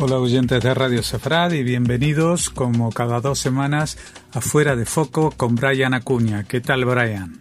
[0.00, 3.98] Hola oyentes de Radio Sefrad y bienvenidos como cada dos semanas
[4.32, 6.44] a Fuera de Foco con Brian Acuña.
[6.44, 7.40] ¿Qué tal Brian?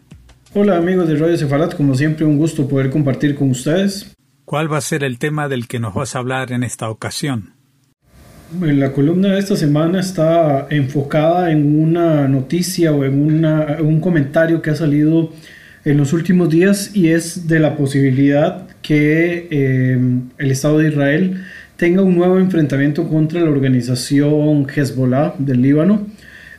[0.55, 4.11] Hola amigos de Radio Sefarad, como siempre un gusto poder compartir con ustedes.
[4.43, 7.53] ¿Cuál va a ser el tema del que nos vas a hablar en esta ocasión?
[8.59, 14.71] La columna de esta semana está enfocada en una noticia o en un comentario que
[14.71, 15.31] ha salido
[15.85, 19.99] en los últimos días y es de la posibilidad que eh,
[20.39, 21.45] el Estado de Israel
[21.77, 26.07] tenga un nuevo enfrentamiento contra la organización Hezbollah del Líbano.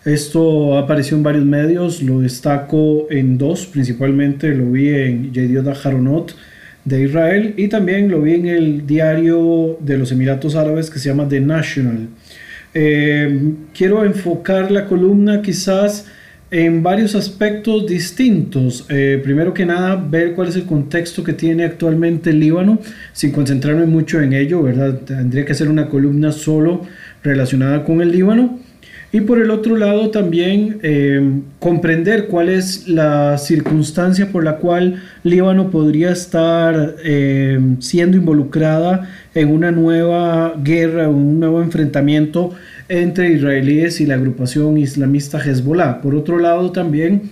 [0.04, 5.84] Esto ha aparecido en varios medios, lo destaco en dos, principalmente lo vi en Yediot
[5.84, 6.36] Haronot
[6.84, 11.08] de Israel y también lo vi en el diario de los Emiratos Árabes que se
[11.08, 12.08] llama The National.
[12.72, 16.06] Eh, quiero enfocar la columna quizás
[16.50, 18.86] en varios aspectos distintos.
[18.88, 22.78] Eh, primero que nada, ver cuál es el contexto que tiene actualmente el Líbano,
[23.12, 25.00] sin concentrarme mucho en ello, ¿verdad?
[25.00, 26.82] Tendría que ser una columna solo
[27.22, 28.58] relacionada con el Líbano.
[29.10, 35.02] Y por el otro lado también eh, comprender cuál es la circunstancia por la cual
[35.22, 42.52] Líbano podría estar eh, siendo involucrada en una nueva guerra, un nuevo enfrentamiento
[42.88, 46.00] entre israelíes y la agrupación islamista Hezbollah.
[46.00, 47.30] Por otro lado, también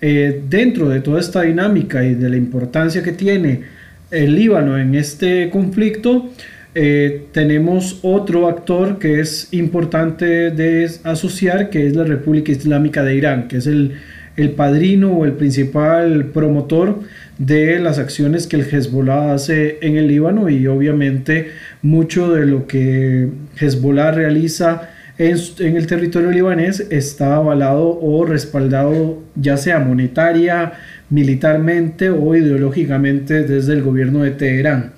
[0.00, 3.62] eh, dentro de toda esta dinámica y de la importancia que tiene
[4.10, 6.30] el Líbano en este conflicto,
[6.74, 13.16] eh, tenemos otro actor que es importante de asociar, que es la República Islámica de
[13.16, 13.92] Irán, que es el,
[14.36, 17.00] el padrino o el principal promotor
[17.38, 21.48] de las acciones que el Hezbollah hace en el Líbano y obviamente
[21.82, 23.28] mucho de lo que
[23.58, 30.72] Hezbollah realiza en, el territorio libanés está avalado o respaldado ya sea monetaria,
[31.10, 34.92] militarmente o ideológicamente desde el gobierno de Teherán.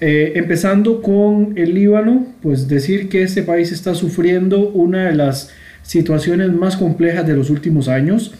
[0.00, 5.52] Eh, empezando con el Líbano, pues decir que este país está sufriendo una de las
[5.82, 8.34] situaciones más complejas de los últimos años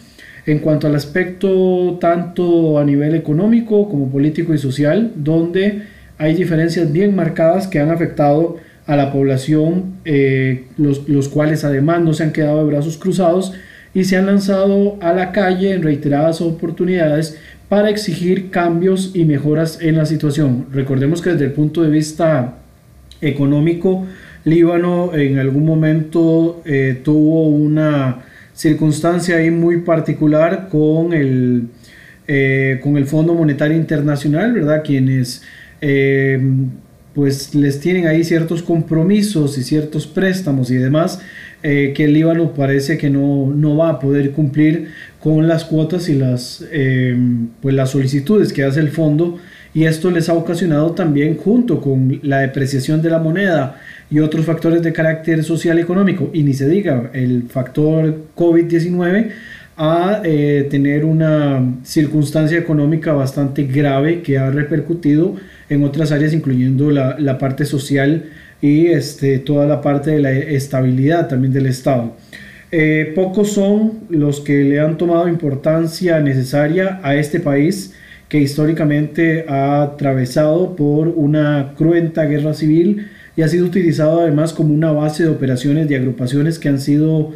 [0.45, 5.83] en cuanto al aspecto tanto a nivel económico como político y social, donde
[6.17, 12.01] hay diferencias bien marcadas que han afectado a la población, eh, los, los, cuales además
[12.01, 13.53] no se han quedado de brazos cruzados
[13.93, 17.37] y se han lanzado a la calle en reiteradas oportunidades
[17.69, 20.67] para exigir cambios y mejoras en la situación.
[20.71, 22.55] Recordemos que desde el punto de vista
[23.21, 24.05] económico,
[24.45, 28.17] Líbano en algún momento eh, tuvo una
[28.53, 31.69] circunstancia ahí muy particular con el,
[32.27, 34.83] eh, con el Fondo Monetario Internacional, ¿verdad?
[34.83, 35.43] Quienes
[37.13, 41.19] pues les tienen ahí ciertos compromisos y ciertos préstamos y demás
[41.61, 44.89] eh, que el Líbano parece que no, no, va a poder cumplir
[45.21, 47.17] con las cuotas y las, eh,
[47.61, 49.39] pues las solicitudes que hace el fondo.
[49.73, 53.79] Y esto les ha ocasionado también junto con la depreciación de la moneda
[54.11, 59.31] y otros factores de carácter social y económico y ni se diga el factor COVID-19
[59.75, 65.35] a eh, tener una circunstancia económica bastante grave que ha repercutido
[65.69, 68.25] en otras áreas, incluyendo la, la parte social
[68.61, 72.15] y este, toda la parte de la estabilidad también del Estado.
[72.75, 77.93] Eh, pocos son los que le han tomado importancia necesaria a este país
[78.29, 84.73] que históricamente ha atravesado por una cruenta guerra civil y ha sido utilizado además como
[84.73, 87.33] una base de operaciones de agrupaciones que han sido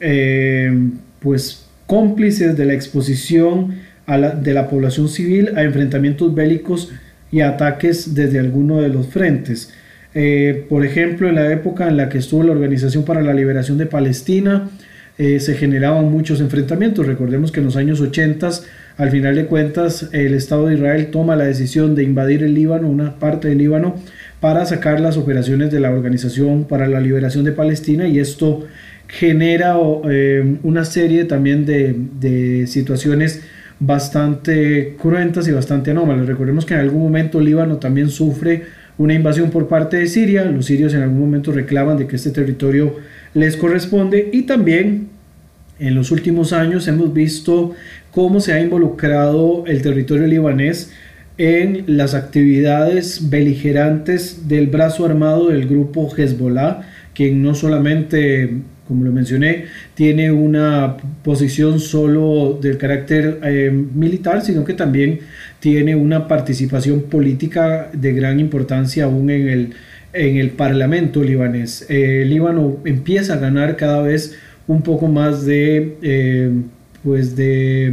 [0.00, 0.72] eh,
[1.20, 3.74] pues cómplices de la exposición
[4.06, 6.92] a la, de la población civil a enfrentamientos bélicos
[7.32, 9.72] y ataques desde alguno de los frentes.
[10.14, 13.78] Eh, por ejemplo, en la época en la que estuvo la Organización para la Liberación
[13.78, 14.68] de Palestina,
[15.16, 17.06] eh, se generaban muchos enfrentamientos.
[17.06, 18.50] Recordemos que en los años 80,
[18.98, 22.88] al final de cuentas, el Estado de Israel toma la decisión de invadir el Líbano,
[22.88, 23.96] una parte del Líbano,
[24.40, 28.66] para sacar las operaciones de la Organización para la Liberación de Palestina y esto
[29.08, 29.76] genera
[30.08, 33.42] eh, una serie también de, de situaciones
[33.80, 36.26] bastante cruentas y bastante anómalas.
[36.26, 38.64] Recordemos que en algún momento Líbano también sufre
[38.98, 42.30] una invasión por parte de Siria, los sirios en algún momento reclaman de que este
[42.30, 42.96] territorio
[43.32, 45.08] les corresponde y también
[45.78, 47.74] en los últimos años hemos visto
[48.10, 50.92] cómo se ha involucrado el territorio libanés
[51.38, 56.82] en las actividades beligerantes del brazo armado del grupo Hezbollah,
[57.14, 64.64] quien no solamente como lo mencioné, tiene una posición solo del carácter eh, militar, sino
[64.64, 65.20] que también
[65.60, 69.74] tiene una participación política de gran importancia aún en el,
[70.14, 71.84] en el Parlamento libanés.
[71.90, 74.36] Eh, Líbano empieza a ganar cada vez
[74.66, 76.50] un poco más de, eh,
[77.04, 77.92] pues de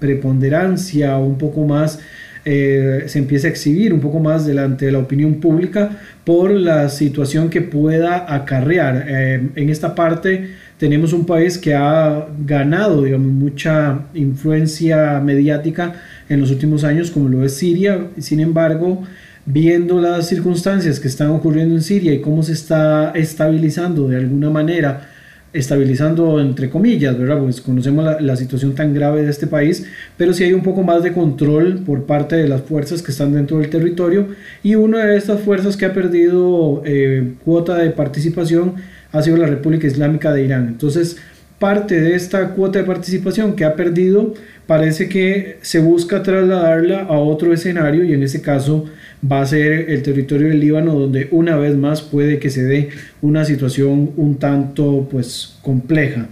[0.00, 2.00] preponderancia, un poco más
[2.44, 6.88] eh, se empiece a exhibir un poco más delante de la opinión pública por la
[6.88, 9.06] situación que pueda acarrear.
[9.08, 15.94] Eh, en esta parte tenemos un país que ha ganado digamos, mucha influencia mediática
[16.28, 18.08] en los últimos años, como lo es Siria.
[18.18, 19.02] Sin embargo,
[19.46, 24.50] viendo las circunstancias que están ocurriendo en Siria y cómo se está estabilizando de alguna
[24.50, 25.08] manera,
[25.54, 27.38] estabilizando entre comillas, ¿verdad?
[27.38, 29.86] Pues conocemos la, situación tan grave de este país,
[30.16, 33.32] pero sí hay un poco más de control por parte de las fuerzas que están
[33.32, 34.26] dentro del territorio
[34.64, 38.74] y una de estas fuerzas que ha perdido eh, cuota de participación
[39.12, 40.66] ha sido la República Islámica de Irán.
[40.66, 41.18] Entonces,
[41.64, 44.34] parte de esta cuota de participación que ha perdido
[44.66, 48.84] parece que se busca trasladarla a otro escenario y en ese caso
[49.24, 52.90] va a ser el territorio del Líbano donde una vez más puede que se dé
[53.22, 56.26] una situación un tanto pues compleja.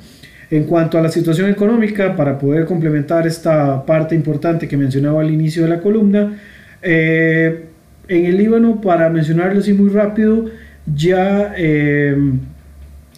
[0.50, 5.30] En cuanto a la situación económica, para poder complementar esta parte importante que mencionaba al
[5.30, 6.38] inicio de la columna,
[6.82, 7.68] eh,
[8.06, 10.50] en el Líbano, para mencionarlo así muy rápido,
[10.84, 12.14] ya eh,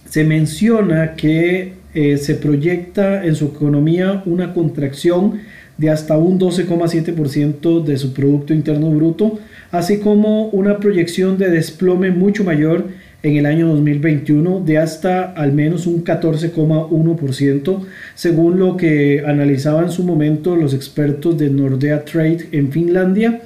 [0.08, 5.40] se menciona que eh, se proyecta en su economía una contracción
[5.78, 9.38] de hasta un 12,7% de su Producto Interno Bruto,
[9.70, 12.84] así como una proyección de desplome mucho mayor
[13.24, 17.80] en el año 2021 de hasta al menos un 14,1%,
[18.14, 23.40] según lo que analizaban en su momento los expertos de Nordea Trade en Finlandia.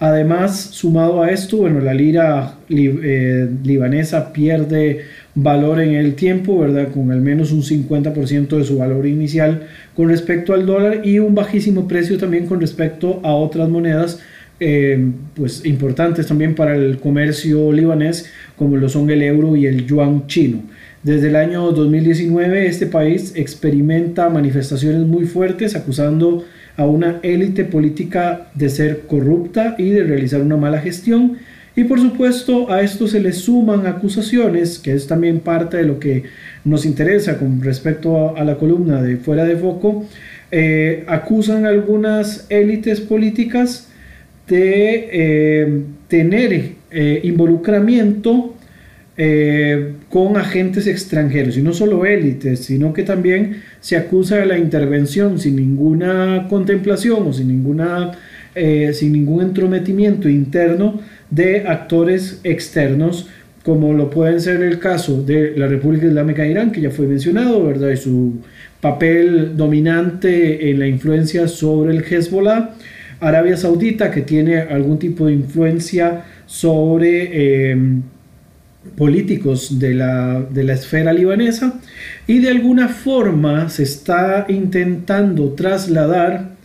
[0.00, 5.04] Además, sumado a esto, bueno, la lira eh, libanesa pierde
[5.34, 6.88] valor en el tiempo, ¿verdad?
[6.92, 11.34] Con al menos un 50% de su valor inicial con respecto al dólar y un
[11.34, 14.20] bajísimo precio también con respecto a otras monedas
[14.62, 19.86] eh, pues importantes también para el comercio libanés como lo son el euro y el
[19.86, 20.62] yuan chino.
[21.02, 26.44] Desde el año 2019 este país experimenta manifestaciones muy fuertes acusando
[26.76, 31.38] a una élite política de ser corrupta y de realizar una mala gestión
[31.76, 36.00] y por supuesto a esto se le suman acusaciones, que es también parte de lo
[36.00, 36.24] que
[36.64, 40.04] nos interesa con respecto a, la columna de fuera de foco,
[40.50, 43.88] eh, acusan algunas élites políticas
[44.48, 48.56] de eh, tener eh, involucramiento
[50.08, 55.38] con agentes extranjeros, y no solo élites, sino que también se acusa de la intervención
[55.38, 58.12] sin ninguna contemplación o sin, ninguna,
[58.94, 63.28] sin ningún entrometimiento interno de actores externos,
[63.62, 67.06] como lo pueden ser el caso de la República Islámica de Irán, que ya fue
[67.06, 67.90] mencionado, ¿verdad?
[67.90, 68.34] Y su
[68.80, 72.70] papel dominante en la influencia sobre el Hezbollah.
[73.20, 78.02] Arabia Saudita, que tiene algún tipo de influencia sobre em,
[78.96, 81.80] políticos de la, de la esfera libanesa.
[82.26, 86.59] Y de alguna forma se está intentando trasladar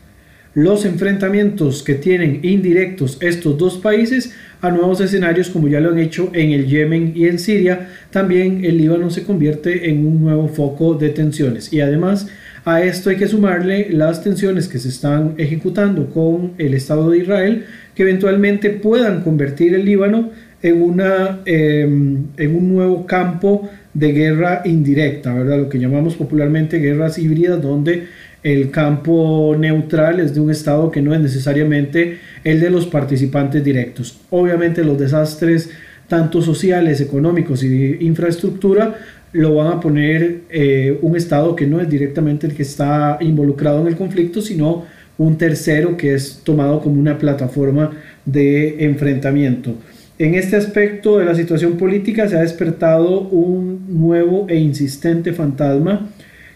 [0.55, 5.99] los enfrentamientos que tienen indirectos estos dos países a nuevos escenarios como ya lo han
[5.99, 10.47] hecho en el Yemen y en Siria, también el Líbano se convierte en un nuevo
[10.47, 11.71] foco de tensiones.
[11.71, 12.27] Y además
[12.63, 17.19] a esto hay que sumarle las tensiones que se están ejecutando con el Estado de
[17.19, 20.31] Israel, que eventualmente puedan convertir el Líbano
[20.63, 25.59] en, una, em, en un nuevo campo de guerra indirecta, ¿verdad?
[25.59, 28.07] lo que llamamos popularmente guerras híbridas, donde
[28.45, 33.63] el campo neutral es de un Estado que no es necesariamente el de los participantes
[33.63, 34.19] directos.
[34.29, 35.71] Obviamente los desastres,
[36.07, 38.99] tanto sociales, económicos y de infraestructura,
[39.31, 43.81] lo van a poner eh, un Estado que no es directamente el que está involucrado
[43.81, 44.85] en el conflicto, sino
[45.17, 47.93] un tercero que es tomado como una plataforma
[48.25, 49.73] de enfrentamiento.
[50.19, 56.11] En este aspecto de la situación política se ha despertado un nuevo e insistente fantasma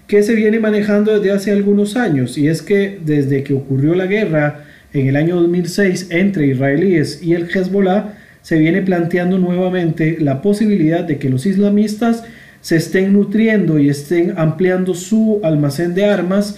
[0.09, 4.07] que se viene manejando desde hace algunos años y es que desde que ocurrió la
[4.07, 10.41] guerra en el año 2006 entre israelíes y el Hezbollah, se viene planteando nuevamente la
[10.41, 12.23] posibilidad de que los islamistas
[12.61, 16.57] se estén nutriendo y estén ampliando su almacén de armas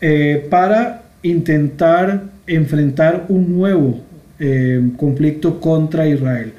[0.00, 4.00] eh, para intentar enfrentar un nuevo
[4.40, 6.50] eh, conflicto contra Israel.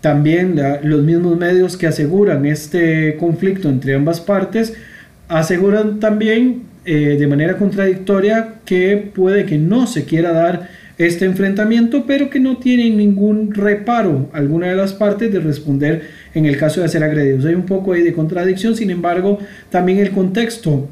[0.00, 4.74] También los mismos medios que aseguran este conflicto entre ambas partes
[5.32, 12.04] aseguran también eh, de manera contradictoria que puede que no se quiera dar este enfrentamiento,
[12.06, 16.02] pero que no tienen ningún reparo alguna de las partes de responder
[16.34, 17.44] en el caso de ser agredidos.
[17.46, 19.38] Hay un poco ahí de contradicción, sin embargo,
[19.70, 20.88] también el contexto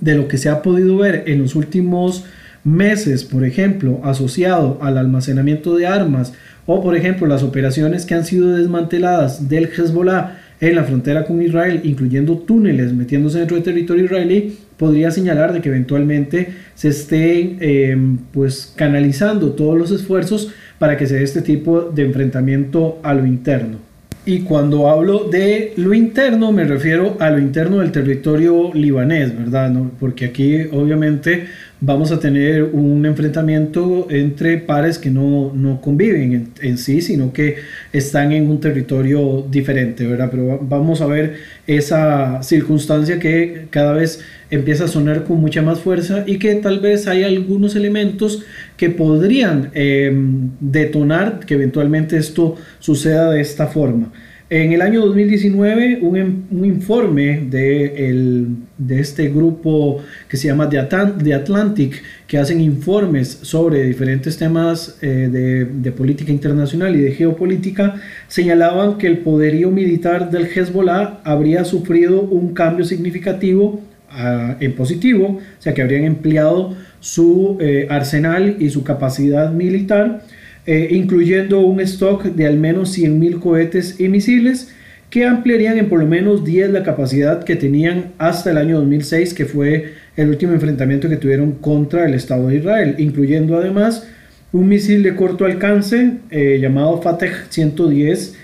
[0.00, 2.24] de lo que se ha podido ver en los últimos
[2.64, 6.32] meses, por ejemplo, asociado al almacenamiento de armas
[6.66, 11.40] o, por ejemplo, las operaciones que han sido desmanteladas del Hezbollah en la frontera con
[11.40, 17.58] Israel, incluyendo túneles metiéndose dentro del territorio israelí, podría señalar de que eventualmente se estén
[17.60, 23.14] em, pues canalizando todos los esfuerzos para que se dé este tipo de enfrentamiento a
[23.14, 23.88] lo interno.
[24.24, 29.72] Y cuando hablo de lo interno, me refiero a lo interno del territorio libanés, ¿verdad?
[29.98, 31.46] Porque aquí obviamente
[31.80, 37.56] vamos a tener un enfrentamiento entre pares que no, no conviven en, sí, sino que
[37.92, 40.28] están en un territorio diferente, ¿verdad?
[40.30, 44.20] Pero vamos a ver esa circunstancia que cada vez
[44.50, 48.44] empieza a sonar con mucha más fuerza y que tal vez hay algunos elementos
[48.76, 50.12] que podrían eh,
[50.60, 54.12] detonar que eventualmente esto suceda de esta forma.
[54.50, 60.70] En el año 2019, un, un informe de, el, de, este grupo que se llama
[60.70, 67.12] The, Atlantic, que hacen informes sobre diferentes temas eh, de, de, política internacional y de
[67.12, 74.74] geopolítica, señalaban que el poderío militar del Hezbollah habría sufrido un cambio significativo ah, en
[74.74, 80.22] positivo, o sea que habrían empleado su eh, arsenal y su capacidad militar
[80.70, 84.70] eh, incluyendo un stock de al menos 100.000 cohetes y misiles
[85.08, 89.32] que ampliarían en por lo menos 10 la capacidad que tenían hasta el año 2006,
[89.32, 94.06] que fue el último enfrentamiento que tuvieron contra el Estado de Israel, incluyendo además
[94.52, 98.36] un misil de corto alcance eh, llamado Fateh 110.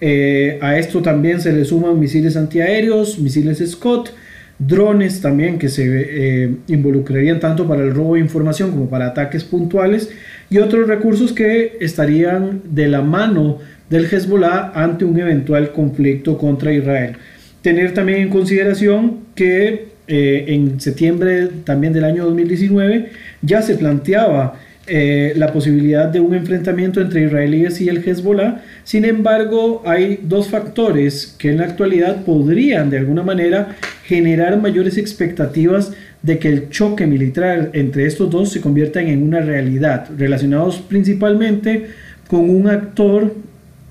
[0.00, 4.12] Eh, a esto también se le suman misiles antiaéreos, misiles Scott,
[4.56, 10.10] drones también que se involucrarían tanto para el robo de información como para ataques puntuales
[10.52, 16.74] y otros recursos que estarían de la mano del Hezbollah ante un eventual conflicto contra
[16.74, 17.16] Israel.
[17.62, 24.60] Tener también en consideración que eh, en septiembre también del año 2019 ya se planteaba
[24.86, 28.60] eh, la posibilidad de un enfrentamiento entre israelíes y el Hezbollah.
[28.84, 34.98] Sin embargo, hay dos factores que en la actualidad podrían de alguna manera generar mayores
[34.98, 35.92] expectativas
[36.22, 41.86] de que el choque militar entre estos dos se convierta en una realidad, relacionados principalmente
[42.28, 43.34] con un actor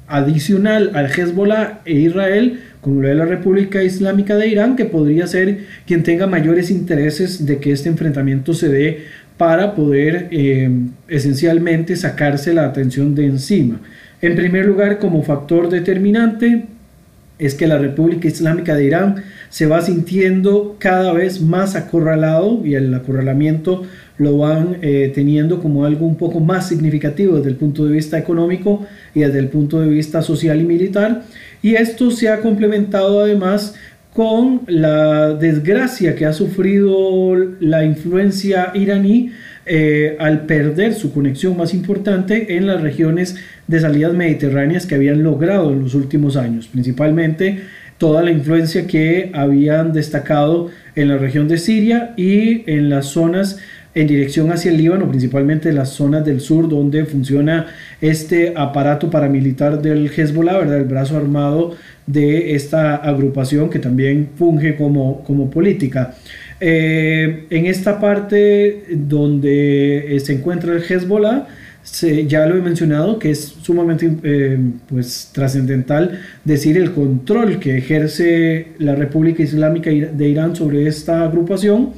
[0.08, 5.28] adicional al Hezbollah e Israel, como lo es la República Islámica de Irán, que podría
[5.28, 9.06] ser quien tenga mayores intereses de que este enfrentamiento se dé
[9.38, 10.70] para poder eh,
[11.08, 13.80] esencialmente sacarse la atención de encima.
[14.22, 16.66] En primer lugar, como factor determinante,
[17.42, 22.76] es que la República Islámica de Irán se va sintiendo cada vez más acorralado y
[22.76, 23.84] el acorralamiento
[24.18, 28.20] lo van eh, teniendo como algo un poco más significativo desde el punto de vista
[28.20, 31.24] económico y desde el punto de vista social y militar.
[31.64, 33.74] Y esto se ha complementado además
[34.14, 39.32] con la desgracia que ha sufrido la influencia iraní
[39.66, 43.36] eh, al perder su conexión más importante en las regiones
[43.68, 47.62] de salidas mediterráneas que habían logrado en los últimos años, principalmente
[47.98, 53.60] toda la influencia que habían destacado en la región de Siria y en las zonas
[53.94, 57.68] en dirección hacia el Líbano, principalmente las zonas del sur donde funciona
[58.00, 60.78] este aparato paramilitar del Hezbollah, ¿verdad?
[60.78, 61.76] el brazo armado
[62.12, 66.16] de esta agrupación que también funge como, como política.
[66.60, 71.48] Eh, en esta parte donde eh, se encuentra el Hezbollah,
[72.28, 78.68] ya lo he mencionado, que es sumamente eh, pues, trascendental decir el control que ejerce
[78.78, 81.94] la República Islámica de Irán sobre esta agrupación,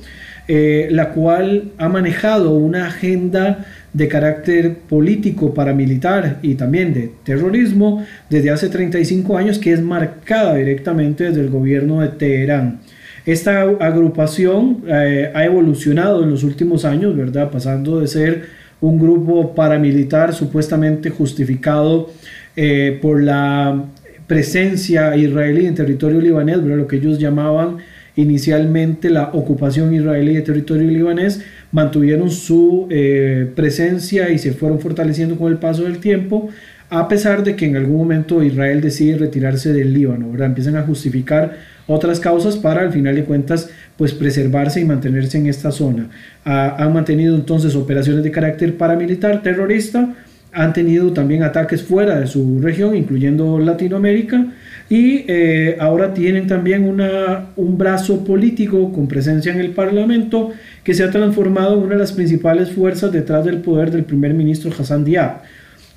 [0.48, 8.50] la cual ha manejado una agenda de carácter político, paramilitar y también de terrorismo desde
[8.50, 12.80] hace 35 años que es marcada directamente desde el gobierno de Teherán.
[13.26, 17.52] Esta agrupación eh, ha evolucionado en los últimos años, ¿verdad?
[17.52, 22.10] Pasando de ser un grupo paramilitar supuestamente justificado
[22.56, 23.86] eh, por la
[24.28, 26.78] presencia israelí en territorio libanés, ¿verdad?
[26.78, 27.78] lo que ellos llamaban
[28.16, 35.36] inicialmente la ocupación israelí de territorio libanés, mantuvieron su eh, presencia y se fueron fortaleciendo
[35.38, 36.50] con el paso del tiempo,
[36.90, 40.48] a pesar de que en algún momento Israel decide retirarse del Líbano, ¿verdad?
[40.48, 45.48] empiezan a justificar otras causas para al final de cuentas pues preservarse y mantenerse en
[45.48, 46.10] esta zona.
[46.46, 50.14] han mantenido entonces operaciones de carácter paramilitar terrorista,
[50.54, 54.46] han tenido también ataques fuera de su región, incluyendo Latinoamérica,
[54.90, 60.52] y eh, ahora tienen también una, un brazo político con presencia en el Parlamento
[60.84, 64.34] que se ha transformado en una de las principales fuerzas detrás del poder del primer
[64.34, 65.42] ministro Hassan Diab.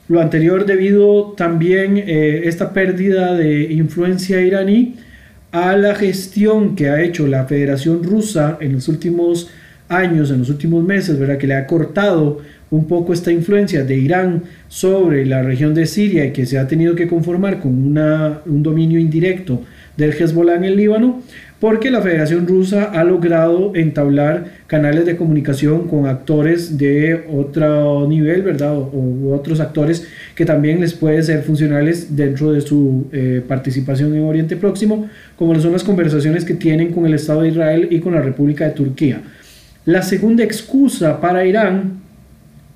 [0.08, 4.94] Lo anterior debido también eh, esta pérdida de influencia iraní
[5.50, 9.50] a la gestión que ha hecho la Federación Rusa en los últimos
[9.88, 11.38] años, en los últimos meses, ¿verdad?
[11.38, 16.24] que le ha cortado un poco esta influencia de Irán sobre la región de Siria
[16.24, 19.62] y que se ha tenido que conformar con una, un dominio indirecto
[19.96, 21.22] del Hezbollah en el Líbano,
[21.60, 28.42] porque la Federación Rusa ha logrado entablar canales de comunicación con actores de otro nivel,
[28.42, 28.76] ¿verdad?
[28.76, 34.24] O, otros actores que también les pueden ser funcionales dentro de su eh, participación en
[34.24, 38.14] Oriente Próximo, como son las conversaciones que tienen con el Estado de Israel y con
[38.14, 39.22] la República de Turquía.
[39.86, 42.05] La segunda excusa para Irán,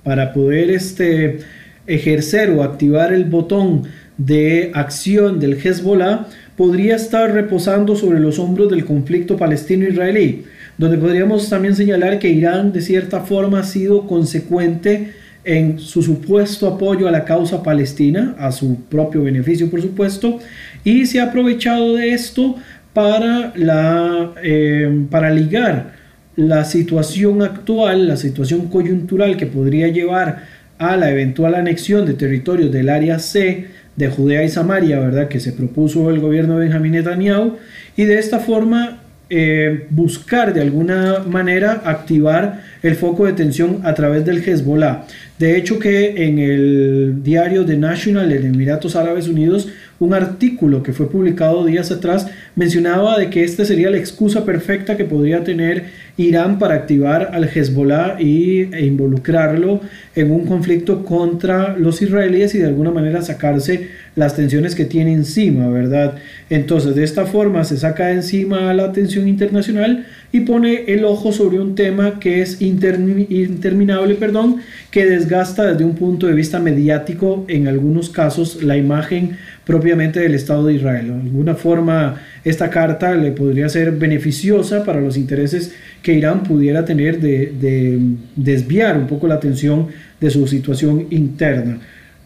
[0.02, 1.38] para poder este,
[1.87, 3.83] ejercer o activar el botón
[4.16, 6.26] de acción del Hezbollah,
[6.57, 10.45] podría estar reposando sobre los hombros del conflicto palestino-israelí,
[10.76, 16.66] donde podríamos también señalar que Irán de cierta forma ha sido consecuente en su supuesto
[16.66, 20.38] apoyo a la causa palestina, a su propio beneficio por supuesto,
[20.85, 22.57] y se ha aprovechado de esto
[22.92, 26.00] para, la, eh, para ligar
[26.40, 30.44] la situación actual, la situación coyuntural que podría llevar
[30.78, 33.66] a la eventual anexión de territorios del área C
[33.97, 35.28] de Judea y Samaria, ¿verdad?
[35.28, 37.59] Que se propuso el gobierno de Benjamín Netanyahu
[37.97, 43.92] y de esta forma eh, buscar de alguna manera activar el foco de tensión a
[43.92, 45.04] través del Hezbollah.
[45.38, 49.68] De hecho que en el diario The National de Emiratos Árabes Unidos
[50.00, 54.97] un artículo que fue publicado días atrás mencionaba de que esta sería la excusa perfecta
[54.97, 55.85] que podría tener
[56.21, 59.81] Irán para activar al Hezbollah y, e involucrarlo
[60.15, 65.12] en un conflicto contra los israelíes y de alguna manera sacarse las tensiones que tiene
[65.12, 66.17] encima, ¿verdad?
[66.50, 71.59] Entonces, de esta forma se saca encima la atención internacional y pone el ojo sobre
[71.59, 74.57] un tema que es interminable, perdón,
[74.91, 80.35] que desgasta desde un punto de vista mediático en algunos casos la imagen propiamente del
[80.35, 81.07] Estado de Israel.
[81.09, 86.85] De alguna forma, esta carta le podría ser beneficiosa para los intereses que Irán pudiera
[86.85, 88.00] tener de,
[88.37, 89.88] desviar un poco la atención
[90.20, 91.78] de su situación interna.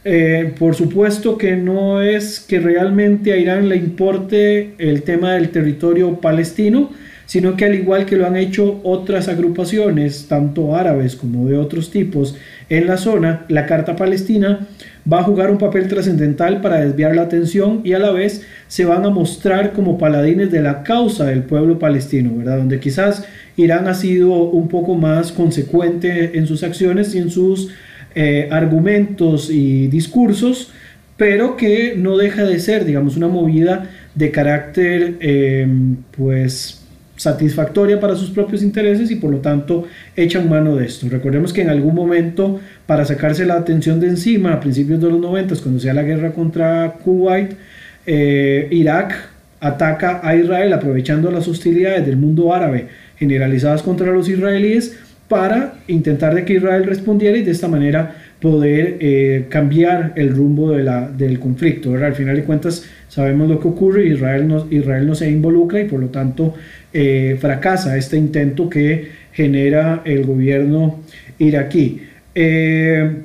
[0.05, 5.49] Eh, por supuesto que no es que realmente a Irán le importe el tema del
[5.49, 6.91] territorio palestino,
[7.27, 11.91] sino que al igual que lo han hecho otras agrupaciones, tanto árabes como de otros
[11.91, 12.37] tipos
[12.69, 14.69] en la zona, la Carta Palestina
[15.11, 18.85] va a jugar un papel trascendental para desviar la atención y a la vez se
[18.85, 22.59] van a mostrar como paladines de la causa del pueblo palestino, ¿verdad?
[22.59, 23.25] Donde quizás
[23.57, 27.71] Irán ha sido un poco más consecuente en sus acciones y en sus
[28.15, 30.73] eh, argumentos y discursos,
[31.17, 35.67] pero que no deja de ser, digamos, una movida de carácter, eh,
[36.17, 36.84] pues,
[37.17, 41.07] satisfactoria para sus propios intereses y por lo tanto echan mano de esto.
[41.09, 45.21] Recordemos que en algún momento para sacarse la atención de encima a principios de los
[45.21, 47.53] 90 cuando sea la guerra contra Kuwait,
[48.07, 54.99] eh, Irak ataca a Israel aprovechando las hostilidades del mundo árabe generalizadas contra los israelíes
[55.29, 60.73] para intentar de que Israel respondiera y de esta manera poder eh, cambiar el rumbo
[60.73, 61.95] de la, del conflicto.
[61.95, 65.87] Al final de cuentas sabemos lo que ocurre, Israel no, Israel no se involucra y
[65.87, 66.53] por lo tanto
[66.93, 71.01] eh, fracasa este intento que genera el gobierno
[71.39, 72.03] iraquí.
[72.35, 73.17] Eh,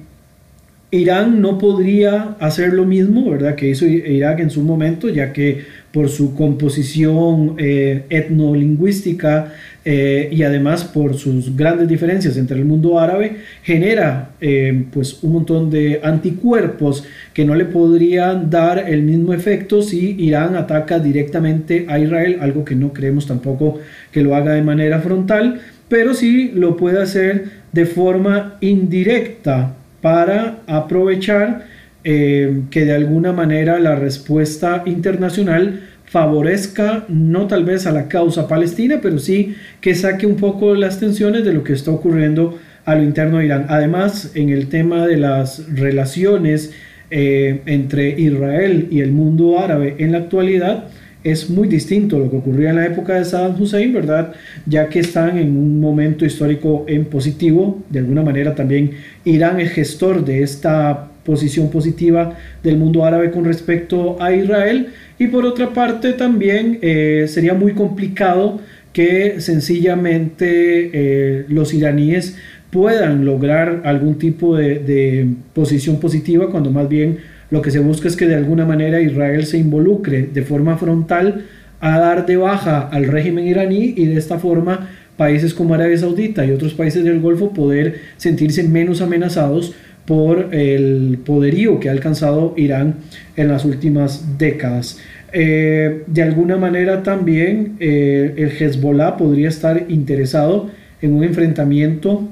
[0.92, 3.56] Irán no podría hacer lo mismo, ¿verdad?
[3.56, 10.44] Que hizo Irak en su momento, ya que por su composición eh, etnolingüística eh, y
[10.44, 16.00] además por sus grandes diferencias entre el mundo árabe, genera eh, pues un montón de
[16.04, 22.38] anticuerpos que no le podrían dar el mismo efecto si Irán ataca directamente a Israel,
[22.42, 23.80] algo que no creemos tampoco
[24.12, 30.60] que lo haga de manera frontal, pero sí lo puede hacer de forma indirecta para
[30.68, 31.66] aprovechar
[32.04, 38.48] eh, que de alguna manera la respuesta internacional favorezca no tal vez a la causa
[38.48, 42.96] palestina, pero sí que saque un poco las tensiones de lo que está ocurriendo a
[42.96, 43.66] lo interno de Irán.
[43.70, 46.74] Además, en el tema de las relaciones
[47.12, 50.86] eh, entre Israel y el mundo árabe en la actualidad,
[51.24, 54.34] es muy distinto lo que ocurría en la época de Saddam Hussein, ¿verdad?
[54.66, 58.92] Ya que están en un momento histórico en positivo, de alguna manera también
[59.26, 64.88] Irán es gestor de esta posición positiva del mundo árabe con respecto a Israel.
[65.18, 68.60] Y por otra parte también eh, sería muy complicado
[68.94, 72.38] que sencillamente eh, los iraníes
[72.72, 77.20] puedan lograr algún tipo de, de posición positiva cuando más bien
[77.52, 81.46] lo que se busca es que de alguna manera Israel se involucre de forma frontal
[81.80, 86.46] a dar de baja al régimen iraní y de esta forma países como Arabia Saudita
[86.46, 89.74] y otros países del Golfo poder sentirse menos amenazados
[90.06, 92.96] por el poderío que ha alcanzado Irán
[93.36, 95.00] en las últimas décadas.
[95.32, 102.28] Eh, de alguna manera también eh, el Hezbollah podría estar interesado en un enfrentamiento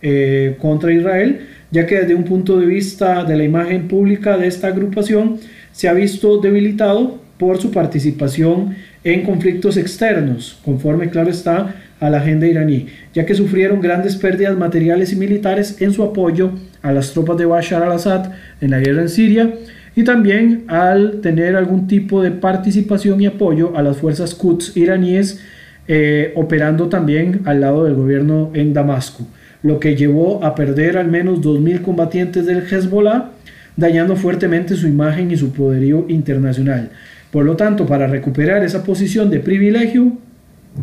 [0.00, 4.46] eh, contra Israel, ya que desde un punto de vista de la imagen pública de
[4.46, 5.38] esta agrupación
[5.72, 12.18] se ha visto debilitado por su participación en conflictos externos, conforme claro está a la
[12.18, 17.12] agenda iraní, ya que sufrieron grandes pérdidas materiales y militares en su apoyo a las
[17.12, 19.54] tropas de Bashar al-Assad en la guerra en Siria
[19.96, 25.40] y también al tener algún tipo de participación y apoyo a las fuerzas Quds iraníes
[25.88, 29.26] eh, operando también al lado del gobierno en Damasco,
[29.62, 33.30] lo que llevó a perder al menos 2.000 combatientes del Hezbollah,
[33.76, 36.90] dañando fuertemente su imagen y su poderío internacional.
[37.30, 40.12] Por lo tanto, para recuperar esa posición de privilegio,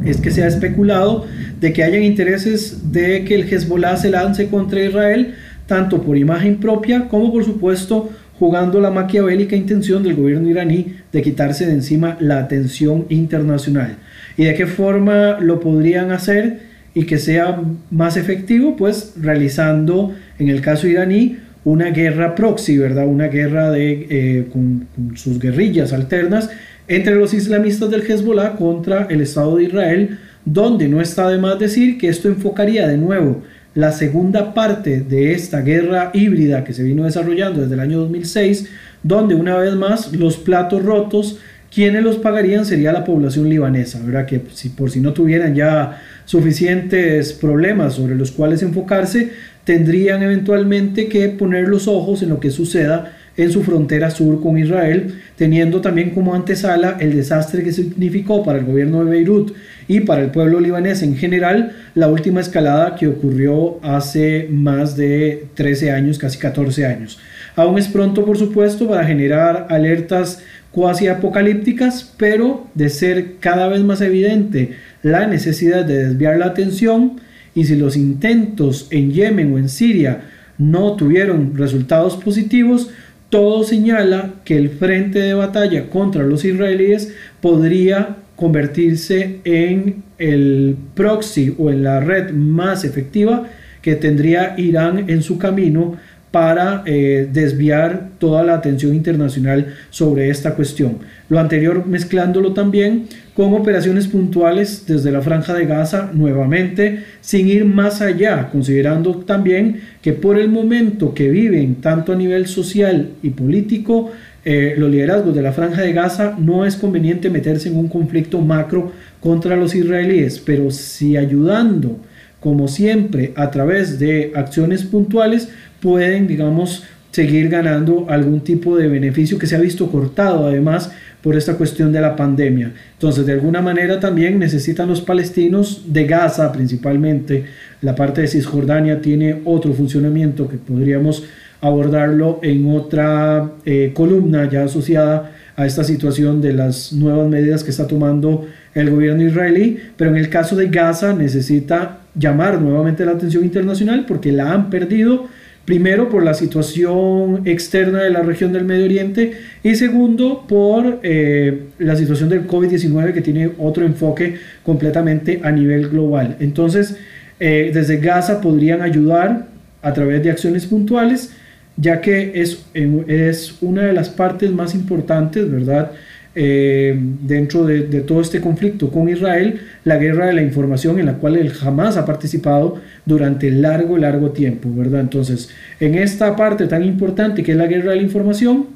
[0.04, 1.26] es que se ha especulado
[1.60, 5.36] de que hayan intereses de que el Hezbollah se lance contra Israel,
[5.67, 11.21] tanto por imagen propia como por supuesto jugando la maquiavélica intención del gobierno iraní de
[11.21, 13.95] quitarse de encima la atención internacional.
[14.38, 16.60] ¿Y de qué forma lo podrían hacer
[16.93, 18.76] y que sea más efectivo?
[18.76, 23.08] Pues realizando, en el caso iraní, una guerra proxy, ¿verdad?
[23.08, 26.50] Una guerra de, eh, con, con sus guerrillas alternas
[26.88, 31.58] entre los islamistas del Hezbollah contra el Estado de Israel, donde no está de más
[31.60, 33.41] decir que esto enfocaría de nuevo
[33.74, 38.69] la segunda parte de esta guerra híbrida que se vino desarrollando desde el año 2006,
[39.04, 41.39] donde una vez más los platos rotos,
[41.74, 44.26] quienes los pagarían sería la población libanesa, ¿verdad?
[44.26, 49.32] Que si, por si no tuvieran ya suficientes problemas sobre los cuales enfocarse,
[49.65, 54.58] tendrían eventualmente que poner los ojos en lo que suceda en su frontera sur con
[54.58, 59.54] Israel, teniendo también como antesala el desastre que significó para el gobierno de Beirut
[59.88, 65.48] y para el pueblo libanés en general la última escalada que ocurrió hace más de
[65.56, 67.19] 13 años, casi 14 años.
[67.56, 73.82] Aún es pronto, por supuesto, para generar alertas cuasi apocalípticas, pero de ser cada vez
[73.82, 74.71] más evidente
[75.04, 77.21] la necesidad de desviar la atención
[77.54, 80.24] y si los intentos en Yemen o en Siria
[80.58, 82.89] no tuvieron resultados positivos,
[83.30, 91.56] todo señala que el frente de batalla contra los israelíes podría convertirse en el proxy
[91.58, 93.48] o en la red más efectiva
[93.82, 95.98] que tendría Irán en su camino
[96.36, 100.98] para eh, desviar toda la atención internacional sobre esta cuestión.
[101.30, 107.63] Lo anterior mezclándolo también con operaciones puntuales desde la franja de Gaza nuevamente, sin ir
[107.63, 113.30] más allá, considerando también que por el momento que viven tanto a nivel social y
[113.30, 114.12] político,
[114.43, 118.41] eh, los liderazgos de la franja de Gaza no es conveniente meterse en un conflicto
[118.41, 121.98] macro contra los israelíes, pero si ayudando,
[122.41, 125.50] como siempre, a través de acciones puntuales,
[125.86, 131.36] pueden, digamos, seguir ganando algún tipo de beneficio que se ha visto cortado además por
[131.36, 132.74] esta cuestión de la pandemia.
[132.93, 137.45] Entonces, de alguna manera también necesitan los palestinos de Gaza principalmente.
[137.82, 141.24] La parte de Cisjordania tiene otro funcionamiento que podríamos
[141.62, 147.69] abordarlo en otra eh, columna ya asociada a esta situación de las nuevas medidas que
[147.69, 153.12] está tomando el gobierno israelí, pero en el caso de Gaza necesita llamar nuevamente la
[153.12, 155.28] atención internacional porque la han perdido,
[155.65, 161.63] primero por la situación externa de la región del Medio Oriente y segundo por eh,
[161.80, 166.38] la situación del COVID-19 que tiene otro enfoque completamente a nivel global.
[166.39, 166.97] Entonces,
[167.39, 169.47] eh, desde Gaza podrían ayudar
[169.82, 171.32] a través de acciones puntuales
[171.78, 175.91] ya que es, es una de las partes más importantes, ¿verdad?
[176.38, 181.13] Eh, dentro de, todo este conflicto con Israel, la guerra de la información en la
[181.13, 185.00] cual él jamás ha participado durante largo, largo tiempo, ¿verdad?
[185.00, 188.67] Entonces, en esta parte tan importante que es la guerra de la información,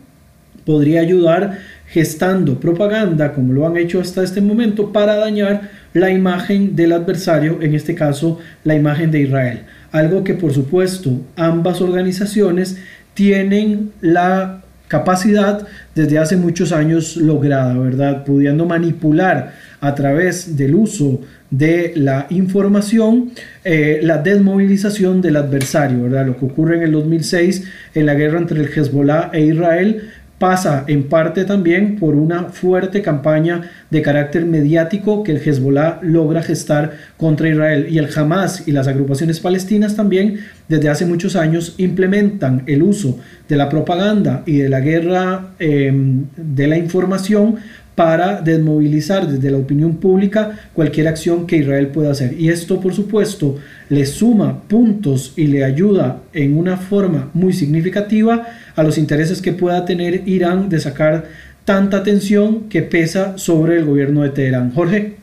[0.66, 6.76] podría ayudar gestando propaganda, como lo han hecho hasta este momento, para dañar la imagen
[6.76, 9.60] del adversario, en este caso la imagen de Israel
[9.92, 12.78] algo que por supuesto ambas organizaciones
[13.14, 18.26] tienen la capacidad desde hace muchos años lograda, ¿verdad?
[18.26, 21.22] Pudiendo manipular a través del uso
[21.52, 23.32] de la información
[23.64, 26.26] eh, la desmovilización del adversario, ¿verdad?
[26.26, 27.64] Lo que ocurre en el 2006
[27.96, 33.02] en la guerra entre el Hezbollah e Israel pasa en parte también por una fuerte
[33.02, 37.88] campaña de carácter mediático que el Hezbollah logra gestar contra Israel.
[37.90, 43.20] Y el Hamas y las agrupaciones palestinas también desde hace muchos años implementan el uso
[43.50, 47.58] de la propaganda y de la guerra em, de la información
[48.00, 52.32] para desmovilizar desde la opinión pública cualquier acción que Israel pueda hacer.
[52.40, 53.58] Y esto, por supuesto,
[53.90, 59.52] le suma puntos y le ayuda en una forma muy significativa a los intereses que
[59.52, 61.26] pueda tener Irán de sacar
[61.66, 64.72] tanta atención que pesa sobre el gobierno de Teherán.
[64.72, 65.18] Jorge.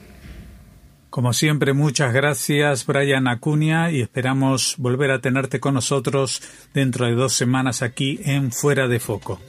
[1.09, 6.43] Como siempre, muchas gracias Brian Acuña y esperamos volver a tenerte con nosotros
[6.75, 9.41] dentro de dos semanas aquí en Fuera de Foco.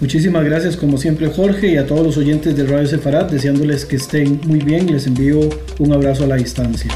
[0.00, 3.96] Muchísimas gracias como siempre Jorge y a todos los oyentes de Radio Sefarad, deseándoles que
[3.96, 5.40] estén muy bien y les envío
[5.80, 6.90] un abrazo a la distancia.